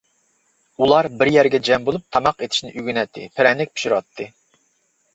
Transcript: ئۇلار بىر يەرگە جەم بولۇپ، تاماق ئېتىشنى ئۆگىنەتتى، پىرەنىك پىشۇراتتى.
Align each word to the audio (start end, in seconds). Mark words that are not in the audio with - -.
ئۇلار 0.81 1.09
بىر 1.19 1.31
يەرگە 1.35 1.61
جەم 1.69 1.87
بولۇپ، 1.91 2.07
تاماق 2.17 2.43
ئېتىشنى 2.49 2.75
ئۆگىنەتتى، 2.75 3.31
پىرەنىك 3.39 3.77
پىشۇراتتى. 3.77 4.33